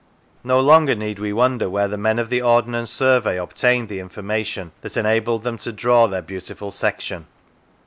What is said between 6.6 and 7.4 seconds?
section.